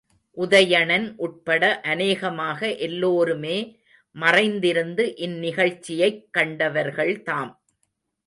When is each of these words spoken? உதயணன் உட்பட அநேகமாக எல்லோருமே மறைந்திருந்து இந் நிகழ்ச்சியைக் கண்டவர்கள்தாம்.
உதயணன் 0.37 1.13
உட்பட 1.17 1.81
அநேகமாக 1.81 2.75
எல்லோருமே 2.75 3.79
மறைந்திருந்து 4.11 5.15
இந் 5.15 5.39
நிகழ்ச்சியைக் 5.39 6.27
கண்டவர்கள்தாம். 6.37 7.59